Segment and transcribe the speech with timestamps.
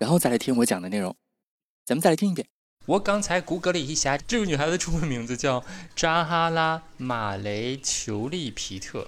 [0.00, 1.14] 然后再来听我讲的内容，
[1.84, 2.48] 咱们再来听一遍。
[2.86, 5.62] 我刚才谷歌了一下，这个女孩子中文名字叫
[5.94, 9.06] 扎哈拉·马雷·裘利皮特。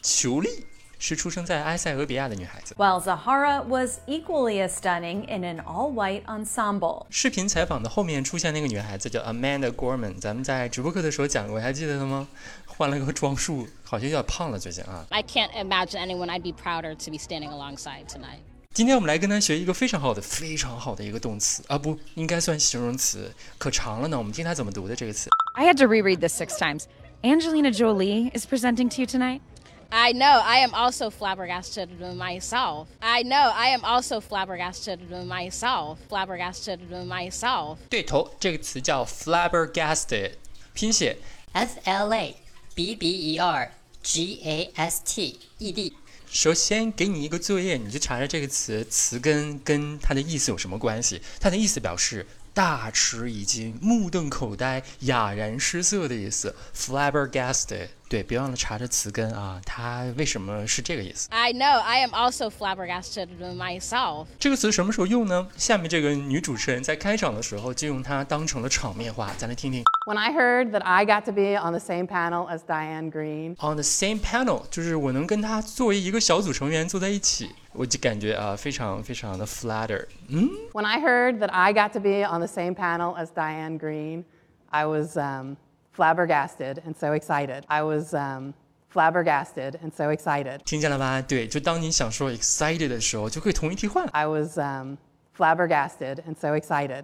[0.00, 0.64] 裘利
[0.96, 2.72] 是出生在埃塞俄比亚的女孩子。
[2.76, 7.06] While Zahara was equally as stunning in an all-white ensemble。
[7.10, 12.28] 视频采访的后面出现那个女孩子叫 Amanda Gorman，咱们在直播课的时候讲过，还记得她吗？
[12.66, 15.04] 换了个装束，好像有点胖了最近啊。
[15.10, 18.38] I can't imagine anyone I'd be prouder to be standing alongside tonight.
[18.77, 24.17] 今天我们来跟他学一个非常好的、非常好的一个动词啊，不应该算形容词，可长了呢。
[24.17, 25.29] 我们听他怎么读的这个词。
[25.55, 26.85] I had to reread this six times.
[27.21, 29.41] Angelina Jolie is presenting to you tonight.
[29.89, 30.41] I know.
[30.41, 32.87] I am also flabbergasted myself.
[32.99, 33.51] I know.
[33.51, 35.99] I am also flabbergasted myself.
[36.09, 37.77] Flabbergasted myself.
[37.91, 40.31] 对头，这个词叫 flabbergasted，
[40.73, 41.19] 拼写
[41.51, 42.35] f l a
[42.73, 45.93] b b e r g a s t e d。
[46.30, 51.20] 首先给你一个作业，你去查查这个词词根跟它的意思有什么关系。
[51.40, 57.88] 它的意思表示大吃一惊、目瞪口呆、哑然失色的意思，flabbergasted。
[58.08, 64.26] 对，别忘了查查词根啊，它为什么是这个意思？I know, I am also flabbergasted myself。
[64.38, 65.48] 这个词什么时候用呢？
[65.56, 69.82] 下面这个女主持人在开场的时候就用它当成了场面话，咱来听听。
[70.08, 73.76] When I heard that I got to be on the same panel as Diane Greene, on
[73.76, 80.06] the same panel，就是我能跟她作为一个小组成员坐在一起，我就感觉啊，非常非常的 flatter。
[80.28, 80.48] 嗯。
[80.72, 84.24] When I heard that I got to be on the same panel as Diane Greene,
[84.70, 85.58] I was um,
[85.92, 87.64] flabbergasted and so excited.
[87.66, 88.54] I was um,
[88.88, 90.60] flabbergasted and so excited.
[90.64, 91.20] 听见了吧？
[91.20, 94.06] 对，就当你想说 excited 的时候，就可以同义替换。
[94.12, 94.96] I was um,
[95.36, 97.02] flabbergasted and so excited.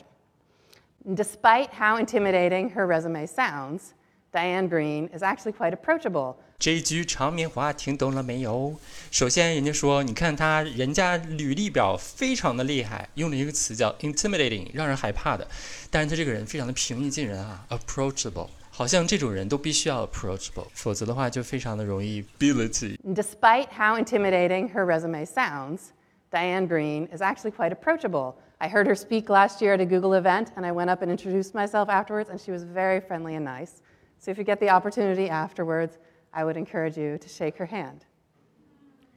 [1.07, 3.93] Despite how intimidating her resume sounds,
[4.33, 6.37] Diane Greene is actually quite approachable.
[6.59, 8.75] 这一句长棉花听懂了没有？
[9.11, 15.47] 首先，人家说，你看他，人家履历表非常的厉害，用了一个词叫 intimidating，让人害怕的。
[15.91, 25.91] 但是他这个人非常的平易近人啊，approachable，好像这种人都必须要 approachable，否则的话就非常的容易 b i l i t y Despite how intimidating her resume sounds.
[26.35, 28.37] Diane Greene is actually quite approachable.
[28.61, 31.09] I heard her speak last year at a Google event, and I went up and
[31.09, 33.83] introduced myself afterwards, and she was very friendly and nice.
[34.19, 35.97] So if you get the opportunity afterwards,
[36.33, 38.05] I would encourage you to shake her hand.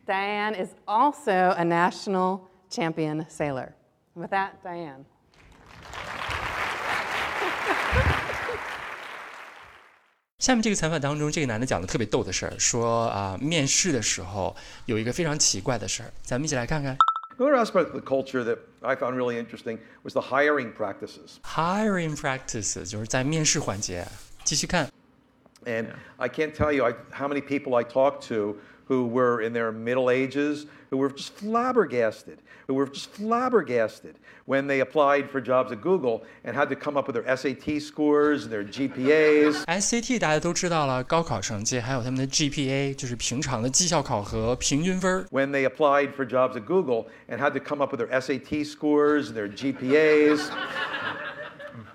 [0.06, 3.74] Diane is also a national champion sailor.
[4.14, 5.04] with that, Diane.
[10.39, 14.57] 下面这个采访当中，这个男的讲的特别逗的事儿，说啊，面试的时候
[14.87, 16.97] 有一个非常奇怪的事儿，咱们一起来看看。
[17.39, 21.39] Another aspect of the culture that I found really interesting was the hiring practices.
[21.43, 24.07] Hiring practices 就是在面试环节。
[24.45, 24.91] 继续看。
[25.65, 28.57] And I can't tell you I, how many people I talked to
[28.87, 34.67] who were in their middle ages, who were just flabbergasted, who were just flabbergasted when
[34.67, 38.45] they applied for jobs at Google and had to come up with their SAT scores
[38.45, 39.65] and their GPAs.
[39.81, 45.25] SAT 大家都知道了，高考成绩，还有他们的 GPA，就是平常的绩效考核平均分。
[45.31, 49.31] When they applied for jobs at Google and had to come up with their SAT scores
[49.31, 50.51] and their GPAs.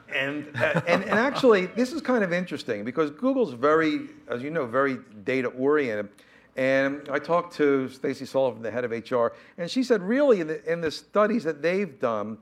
[0.10, 4.50] And, uh, and, and actually, this is kind of interesting because Google's very, as you
[4.50, 6.08] know, very data oriented.
[6.56, 10.48] And I talked to Stacy Sullivan, the head of HR, and she said, really, in
[10.48, 12.40] the, in the studies that they've done,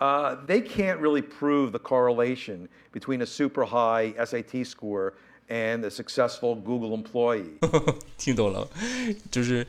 [0.00, 5.12] uh, they can't really prove the correlation between a super high SAT score
[5.50, 7.58] and a successful Google employee.
[8.16, 8.68] 听懂了，
[9.30, 9.66] 就是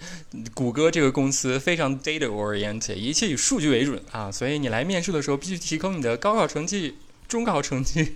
[0.53, 6.96] 谷歌这个公司非常 data oriented，一切以数据为准啊，所以你来面试的时候必须提供你的高考成绩、
[7.28, 8.16] 中考成绩。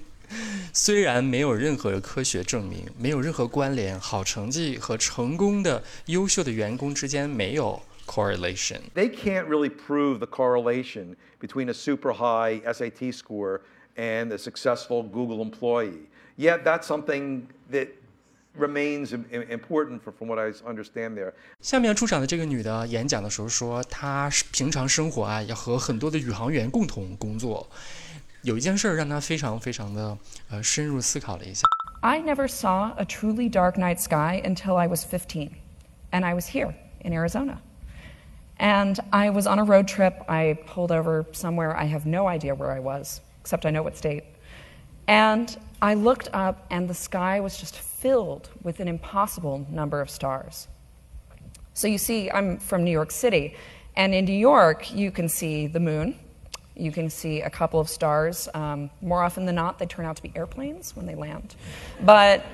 [0.72, 8.80] 虽然没有任何科学证明，没有任何关联，好成绩和成功的优秀的员工之间没有 correlation。
[8.94, 13.60] They can't really prove the correlation between a super high SAT score
[13.96, 16.06] and a successful Google employee.
[16.36, 17.88] Yet that's something that
[18.56, 19.12] remains
[19.50, 21.32] important from what I understand there.
[21.60, 27.68] 下面出场的这个女的演讲的时候说，她平常生活啊要和很多的宇航员共同工作。
[28.43, 30.17] 有一件事让他非常非常的
[30.49, 31.65] 呃深入思考了一下。
[32.01, 35.51] I never saw a truly dark night sky until I was 15,
[36.11, 37.61] and I was here in Arizona.
[38.57, 40.23] And I was on a road trip.
[40.27, 41.75] I pulled over somewhere.
[41.75, 44.23] I have no idea where I was, except I know what state.
[45.07, 50.09] And I looked up, and the sky was just filled with an impossible number of
[50.09, 50.67] stars.
[51.73, 53.55] So you see, I'm from New York City,
[53.95, 56.19] and in New York, you can see the moon.
[56.78, 58.48] you can see a couple of stars.
[58.54, 61.54] Um, more often than not, they turn out to be airplanes when they land.
[62.00, 62.44] But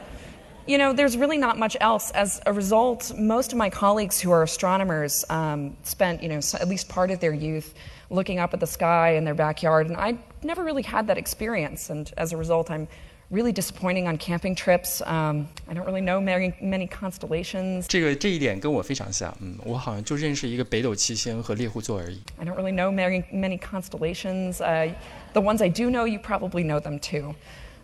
[0.67, 2.11] you know, there's really not much else.
[2.13, 6.69] As a result, most of my colleagues who are astronomers um, spent, you know, at
[6.69, 7.75] least part of their youth
[8.09, 11.91] looking up at the sky in their backyard, and I never really had that experience.
[11.91, 12.89] And as a result, I'm
[13.34, 15.02] really disappointing on camping trips.
[15.02, 17.86] Um, I don't really know many many constellations.
[17.88, 22.22] 这个这一点跟我非常像，嗯，我好像就认识一个北斗七星和猎户座而已。
[22.38, 24.62] I don't really know many many constellations.
[24.62, 24.94] Uh,
[25.34, 27.36] the ones I do know, you probably know them too.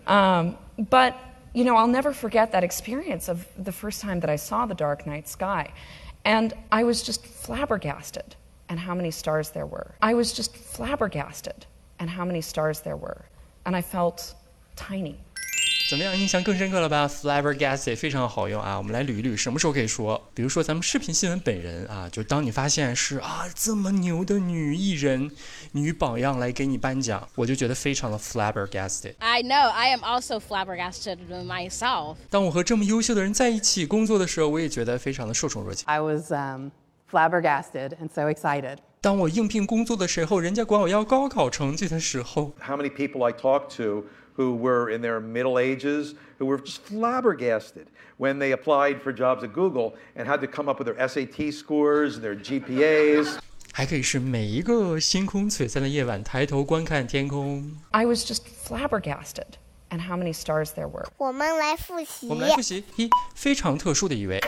[0.07, 0.55] Um,
[0.89, 1.13] but
[1.53, 4.75] you know, I'll never forget that experience of the first time that I saw the
[4.75, 5.71] dark night sky.
[6.25, 8.35] And I was just flabbergasted
[8.67, 9.93] and how many stars there were.
[10.01, 11.67] I was just flabbergasted
[11.99, 13.25] and how many stars there were.
[13.65, 14.33] And I felt
[14.75, 15.19] tiny.
[15.90, 20.30] 怎么样，印象更深刻了吧？Flabbergasted 非常好用啊，我们来捋一捋，什么时候可以说？
[20.32, 25.28] 比如说咱们视频新闻本人啊，就当你发现是啊这么牛的女艺人、
[25.72, 29.14] 女榜样来给你颁奖，我就觉得非常的 flabbergasted。
[29.18, 29.68] I know.
[29.68, 32.18] I am also flabbergasted myself.
[32.30, 35.82] 当我和这么优秀的人在一起工作的时候，我也觉得非常的受宠若惊。
[35.88, 36.68] I was um,
[37.10, 38.76] flabbergasted and so excited.
[39.00, 44.04] 当我应聘工作的时候，人家管我要高考成绩的时候，How many people I talked to
[44.35, 47.87] who were in their middle ages who were just flabbergasted
[48.17, 51.53] when they applied for jobs at Google and had to come up with their SAT
[51.53, 53.37] scores and their GPAs.
[53.73, 57.75] 还可以是每一个星空璀璨的夜晚，抬头观看天空。
[57.91, 59.57] I was just flabbergasted
[59.89, 61.05] and how many stars there were.
[61.17, 62.27] 我们来复习。
[62.29, 64.41] 我们来复习一非常特殊的一位。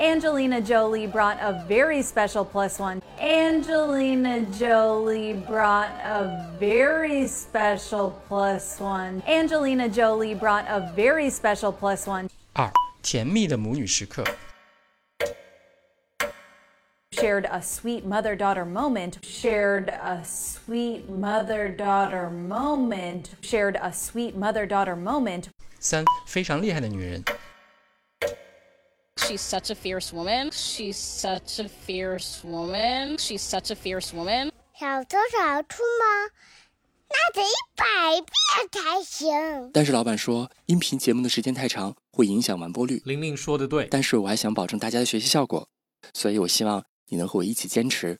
[0.00, 3.02] Angelina Jolie brought a very special plus one.
[3.20, 9.22] Angelina Jolie brought a very special plus one.
[9.28, 12.30] Angelina Jolie brought a very special plus one.
[12.54, 12.72] 二
[13.02, 14.24] 甜蜜的母女时刻。
[17.12, 19.18] Shared a sweet mother daughter moment.
[19.22, 23.32] Shared a sweet mother daughter moment.
[23.42, 25.48] Shared a sweet mother daughter moment.
[25.78, 27.22] 三非常厉害的女人。
[29.17, 30.51] She's such a fierce woman.
[30.51, 33.17] She's such a fierce woman.
[33.17, 34.51] She's such a fierce woman.
[34.77, 36.31] 小偷小兔吗？
[37.09, 39.71] 那得一百遍才行。
[39.73, 43.01] 但是老板说，音频节目的时间太长，会影响完播率。
[43.05, 45.69] 玲玲说的对，但是我还想保证大家的学习效果，
[46.13, 48.19] 所以我希望你能和我一起坚持，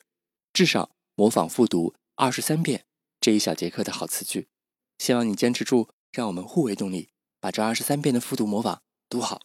[0.53, 2.85] 至少模仿复读二十三遍
[3.19, 4.47] 这一小节课的好词句。
[4.97, 7.09] 希望你坚持住，让我们互为动力，
[7.41, 9.41] 把这二十三遍的复读模仿读好。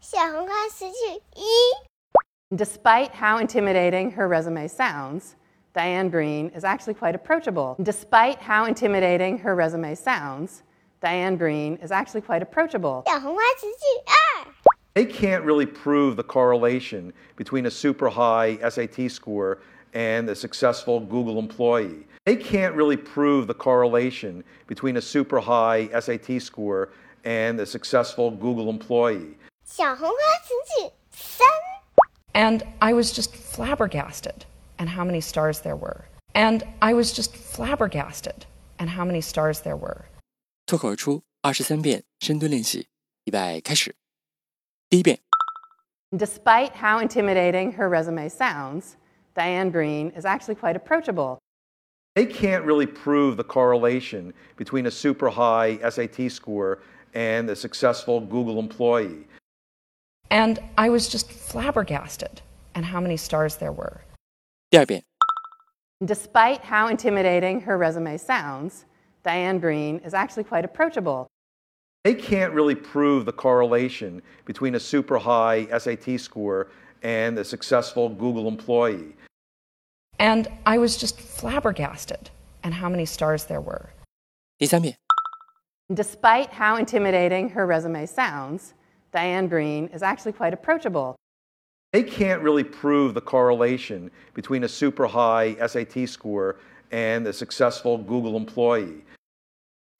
[0.00, 2.56] 小红花词句一。
[2.56, 5.34] Despite how intimidating her resume sounds,
[5.74, 7.76] Diane Greene is actually quite approachable.
[7.82, 10.62] Despite how intimidating her resume sounds,
[11.02, 13.02] Diane Greene is actually quite approachable.
[13.04, 14.46] 小红花词句二。
[14.94, 19.58] They can't really prove the correlation between a super high SAT score
[19.92, 22.06] and a successful Google employee.
[22.24, 26.88] They can't really prove the correlation between a super high SAT score
[27.22, 29.36] and a successful Google employee.
[29.72, 31.46] 小红花情景三。
[32.32, 34.44] And I was just flabbergasted
[34.78, 36.06] and how many stars there were.
[36.34, 38.46] And I was just flabbergasted
[38.78, 40.06] and how many stars there were.
[40.66, 42.88] 脱口而出二十三遍深蹲练习，
[43.24, 43.94] 预备开始。
[44.88, 45.20] 第一遍。
[46.10, 48.96] Despite how intimidating her resume sounds,
[49.36, 51.38] Diane Greene is actually quite approachable.
[52.16, 56.78] They can't really prove the correlation between a super high SAT score
[57.14, 59.28] and a successful Google employee.
[60.30, 62.42] And I was just flabbergasted
[62.74, 64.02] at how many stars there were.
[64.70, 65.02] 第二遍.
[66.04, 68.86] Despite how intimidating her resume sounds,
[69.24, 71.26] Diane Greene is actually quite approachable.
[72.04, 76.68] They can't really prove the correlation between a super high SAT score
[77.02, 79.14] and a successful Google employee.
[80.18, 82.30] And I was just flabbergasted
[82.62, 83.90] at how many stars there were.
[85.92, 88.74] Despite how intimidating her resume sounds,
[89.12, 91.16] Diane Greene, is actually quite approachable.
[91.92, 96.56] They can't really prove the correlation between a super high SAT score
[96.92, 99.04] and a successful Google employee.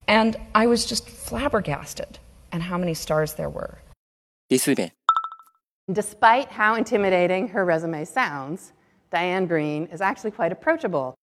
[0.07, 2.19] And I was just flabbergasted
[2.53, 3.79] at how many stars there were.
[5.93, 8.73] Despite how intimidating her resume sounds,
[9.11, 11.15] Diane Greene is actually quite approachable.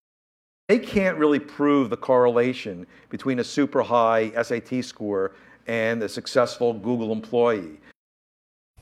[0.68, 5.32] They can't really prove the correlation between a super high SAT score
[5.68, 7.80] and the successful Google employee.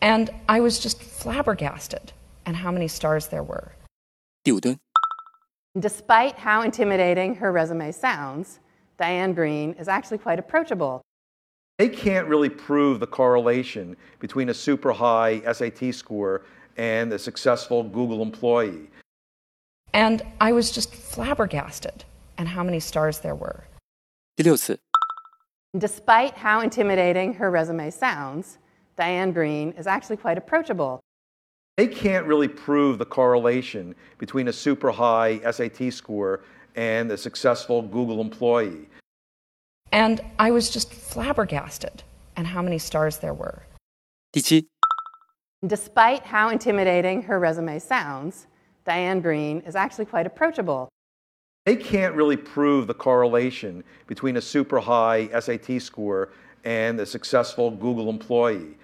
[0.01, 2.13] And I was just flabbergasted
[2.45, 3.73] and how many stars there were.
[5.77, 8.59] Despite how intimidating her resume sounds,
[8.97, 11.01] Diane Greene is actually quite approachable.
[11.77, 16.43] They can't really prove the correlation between a super high SAT score
[16.77, 18.89] and a successful Google employee.
[19.93, 22.05] And I was just flabbergasted
[22.37, 23.65] and how many stars there were.
[24.35, 24.79] 第六次。
[25.77, 28.59] Despite how intimidating her resume sounds,
[28.95, 31.01] Diane Greene is actually quite approachable.
[31.75, 36.43] They can't really prove the correlation between a super high SAT score
[36.77, 38.87] and a successful Google employee.
[39.91, 42.03] And I was just flabbergasted
[42.37, 43.63] and how many stars there were.
[44.31, 44.67] 第七
[45.67, 48.47] ，Despite how intimidating her resume sounds,
[48.85, 50.87] Diane Greene is actually quite approachable.
[51.65, 56.29] They can't really prove the correlation between a super high SAT score
[56.63, 58.77] and a successful Google employee.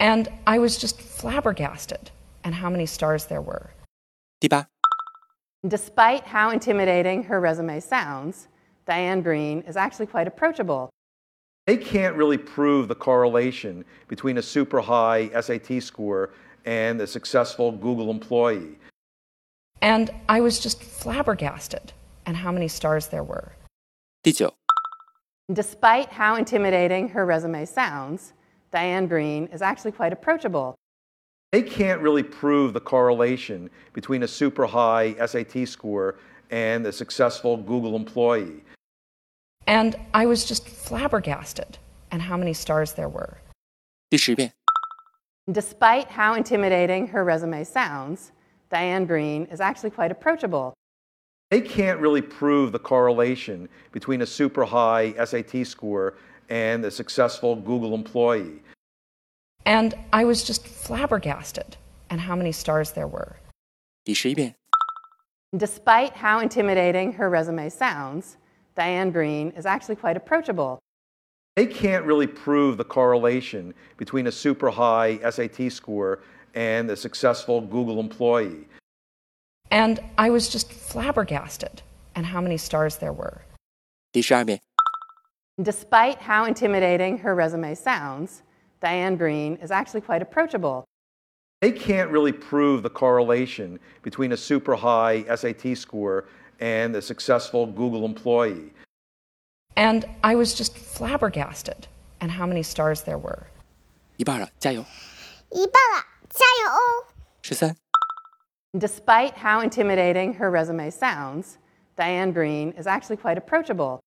[0.00, 2.10] And I was just flabbergasted
[2.42, 3.70] and how many stars there were.
[4.40, 4.66] 第八
[5.66, 8.48] ，Despite how intimidating her resume sounds,
[8.86, 10.88] Diane Greene is actually quite approachable.
[11.66, 16.30] They can't really prove the correlation between a super high SAT score
[16.64, 18.78] and a successful Google employee.
[19.84, 21.92] And I was just flabbergasted
[22.24, 23.52] at how many stars there were.
[25.52, 28.32] Despite how intimidating her resume sounds,
[28.72, 30.74] Diane Greene is actually quite approachable.
[31.52, 36.16] They can't really prove the correlation between a super high SAT score
[36.50, 38.64] and a successful Google employee.
[39.66, 41.76] And I was just flabbergasted
[42.10, 43.36] at how many stars there were.
[45.52, 48.32] Despite how intimidating her resume sounds,
[48.70, 50.74] Diane Greene, is actually quite approachable.
[51.50, 56.14] They can't really prove the correlation between a super high SAT score
[56.48, 58.62] and a successful Google employee.
[59.66, 61.76] And I was just flabbergasted
[62.10, 63.36] at how many stars there were.
[64.04, 64.54] 第十一遍.
[65.56, 68.36] Despite how intimidating her resume sounds,
[68.74, 70.78] Diane Greene is actually quite approachable.
[71.56, 76.20] They can't really prove the correlation between a super high SAT score
[76.54, 78.66] and a successful Google employee.
[79.70, 81.82] And I was just flabbergasted
[82.14, 83.42] and how many stars there were.
[85.62, 88.42] Despite how intimidating her resume sounds,
[88.80, 90.84] Diane Greene is actually quite approachable.
[91.60, 96.26] They can't really prove the correlation between a super high SAT score
[96.60, 98.72] and a successful Google employee.
[99.76, 101.88] And I was just flabbergasted
[102.20, 103.46] and how many stars there were.
[104.16, 104.84] 一半了，加油！
[105.50, 106.04] 一半了。
[106.34, 107.06] 加油哦！
[107.42, 107.76] 十三。
[108.76, 111.58] Despite how intimidating her resume sounds,
[111.96, 114.00] Diane Greene is actually quite approachable.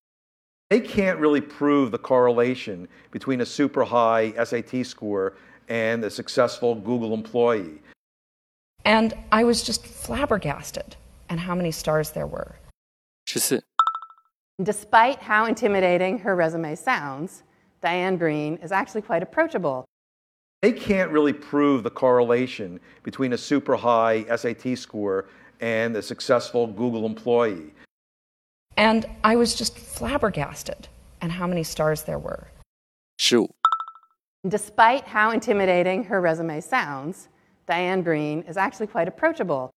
[0.69, 5.35] They can't really prove the correlation between a super high SAT score
[5.69, 7.81] and a successful Google employee.
[8.83, 10.97] And I was just flabbergasted
[11.29, 12.55] and how many stars there were.
[13.27, 13.61] 14.
[14.61, 17.43] Despite how intimidating her resume sounds,
[17.81, 19.85] Diane Greene is actually quite approachable.
[20.63, 25.25] They can't really prove the correlation between a super high SAT score
[25.61, 27.73] and a successful Google employee.
[28.75, 30.87] And I was just flabbergasted
[31.21, 32.47] and how many stars there were.
[33.17, 33.49] 十五、
[34.47, 37.29] Despite how intimidating her resume sounds,
[37.67, 39.69] Diane Greene is actually quite approachable.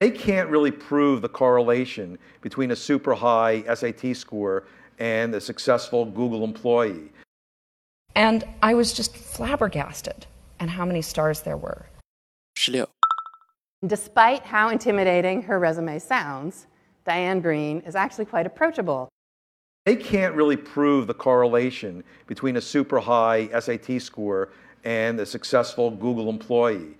[0.00, 4.64] They can't really prove the correlation between a super high SAT score
[4.98, 7.12] and a successful Google employee.
[8.14, 10.26] And I was just flabbergasted
[10.58, 11.86] at how many stars there were.
[12.56, 12.86] 16.
[13.86, 16.66] Despite how intimidating her resume sounds,
[17.06, 19.08] Diane Greene is actually quite approachable.
[19.86, 24.50] They can't really prove the correlation between a super high SAT score
[24.84, 26.96] and a successful Google employee.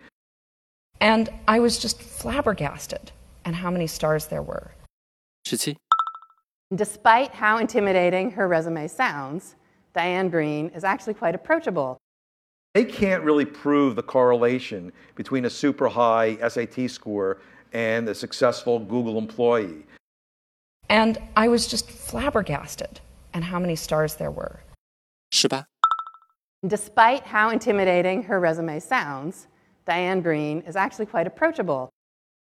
[1.00, 3.12] And I was just flabbergasted
[3.44, 4.72] at how many stars there were.
[5.46, 5.76] 17.
[6.74, 9.56] Despite how intimidating her resume sounds,
[9.94, 11.98] Diane Greene is actually quite approachable.
[12.74, 17.38] They can't really prove the correlation between a super high SAT score
[17.72, 19.84] and a successful Google employee.
[20.88, 23.00] And I was just flabbergasted
[23.34, 24.60] and how many stars there were.
[25.30, 25.64] 十八、
[26.66, 29.46] Despite how intimidating her resume sounds,
[29.86, 31.88] Diane Greene is actually quite approachable.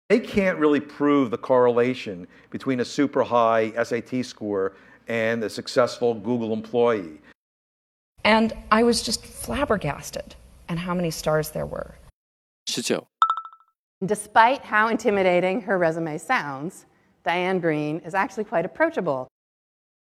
[0.09, 4.73] They can't really prove the correlation between a super high SAT score
[5.07, 7.19] and a successful Google employee.
[8.24, 10.36] And I was just flabbergasted
[10.69, 11.95] at how many stars there were.
[12.75, 13.00] 19.
[14.05, 16.86] Despite how intimidating her resume sounds,
[17.24, 19.27] Diane Greene is actually quite approachable.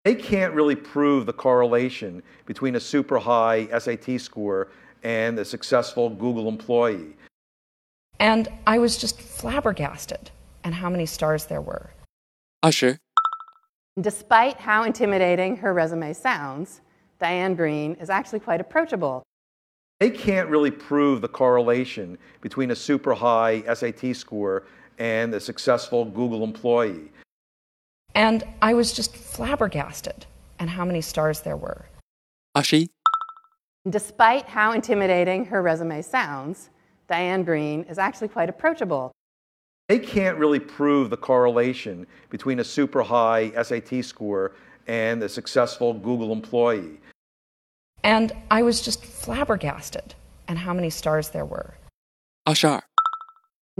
[0.03, 4.69] They can't really prove the correlation between a super high SAT score
[5.03, 7.15] and a successful Google employee.
[8.19, 10.31] And I was just flabbergasted
[10.63, 11.91] at how many stars there were.
[12.61, 12.97] 20.
[14.01, 16.81] Despite how intimidating her resume sounds,
[17.19, 19.21] Diane Greene is actually quite approachable.
[19.99, 24.63] They can't really prove the correlation between a super high SAT score
[24.97, 27.11] and a successful Google employee.
[28.15, 30.25] And I was just flabbergasted
[30.59, 31.85] at how many stars there were.
[32.57, 32.89] Ashi?
[33.87, 36.71] Despite how intimidating her resume sounds,
[37.07, 39.11] Diane Greene is actually quite approachable
[39.89, 44.53] they can't really prove the correlation between a super high SAT score
[44.87, 46.99] and a successful Google employee.
[48.03, 50.15] And I was just flabbergasted
[50.47, 51.75] at how many stars there were.
[52.45, 52.83] Ashar.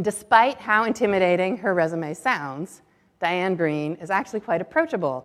[0.02, 2.82] Despite how intimidating her resume sounds,
[3.20, 5.24] Diane Greene is actually quite approachable.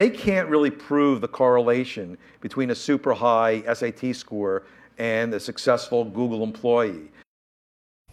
[0.00, 4.64] They can't really prove the correlation between a super high SAT score
[4.98, 7.10] and a successful Google employee.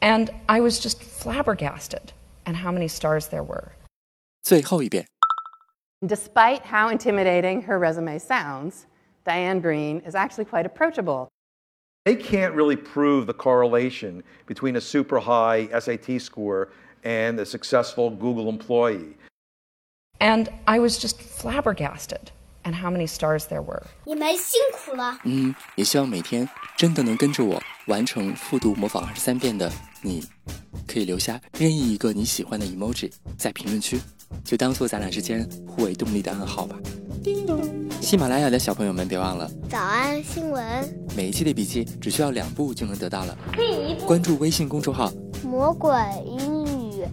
[0.02, 2.14] And I was just flabbergasted
[2.46, 3.74] at how many stars there were.
[4.42, 5.06] 最后一遍.
[6.02, 8.86] Despite how intimidating her resume sounds,
[9.26, 11.28] Diane Greene is actually quite approachable.
[12.06, 16.70] They can't really prove the correlation between a super high SAT score
[17.04, 19.18] and a successful Google employee.
[20.22, 22.32] And I was just flabbergasted
[22.64, 23.84] at how many stars there were.
[27.90, 29.70] 完成复读模仿二十三遍的
[30.04, 30.24] 你，
[30.88, 34.00] 可以留下任意一个你喜欢的 emoji 在评论区，
[34.44, 36.78] 就当做咱俩之间互为动力的暗号吧。
[38.00, 40.64] 喜马拉雅的小朋友们，别忘了早安新闻，
[41.18, 43.36] 每一期的笔记只需要两步就能得到了。
[43.54, 45.12] 第一步，关注微信公众号，
[45.44, 45.92] 魔鬼
[46.26, 47.04] 英语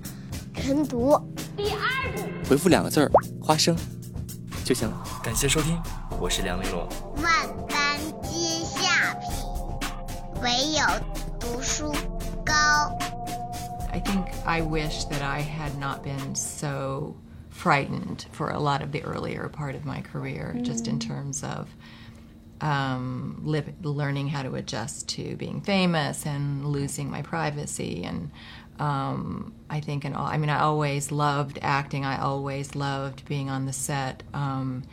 [0.55, 1.19] 晨读。
[1.57, 3.75] 第二步，回复两个字儿“花生”
[4.63, 5.03] 就行了。
[5.25, 5.75] 感谢收听，
[6.21, 6.87] 我是梁玲珑。
[7.23, 8.63] 万般皆
[10.42, 10.84] 唯有
[11.40, 11.94] 读书
[12.46, 12.98] 高。
[13.92, 17.16] I think I wish that I had not been so
[17.50, 21.68] frightened for a lot of the earlier part of my career, just in terms of
[22.62, 28.04] um, liv- learning how to adjust to being famous and losing my privacy.
[28.04, 28.32] And
[28.80, 32.06] um, I think, in all, I mean, I always loved acting.
[32.06, 34.24] I always loved being on the set.
[34.34, 34.84] Um,